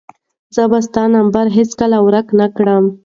[0.55, 2.83] زه به ستا نمبر هیڅکله ورک نه کړم.